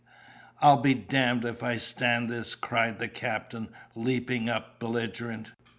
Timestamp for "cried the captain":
2.55-3.67